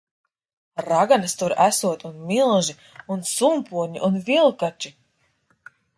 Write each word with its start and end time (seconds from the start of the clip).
Raganas 0.85 1.35
tur 1.41 1.53
esot 1.65 2.01
un 2.09 2.17
milži. 2.31 2.77
Un 3.17 3.21
sumpurņi 3.35 4.03
un 4.09 4.19
vilkači. 4.31 4.97